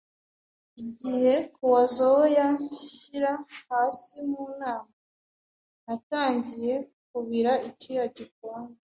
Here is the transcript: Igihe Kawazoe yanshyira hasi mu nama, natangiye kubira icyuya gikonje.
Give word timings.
Igihe 0.83 1.33
Kawazoe 1.55 2.25
yanshyira 2.37 3.31
hasi 3.69 4.17
mu 4.29 4.45
nama, 4.59 4.91
natangiye 5.85 6.73
kubira 7.09 7.51
icyuya 7.69 8.05
gikonje. 8.15 8.79